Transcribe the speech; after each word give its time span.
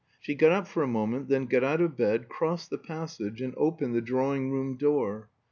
She 0.19 0.35
sat 0.35 0.51
up 0.51 0.65
for 0.67 0.81
a 0.81 0.87
moment, 0.87 1.27
then 1.27 1.45
got 1.45 1.63
out 1.63 1.79
of 1.79 1.95
bed, 1.95 2.27
crossed 2.27 2.71
the 2.71 2.79
passage, 2.79 3.39
and 3.39 3.53
opened 3.55 3.93
the 3.93 4.01
drawing 4.01 4.49
room 4.49 4.75
door. 4.75 5.29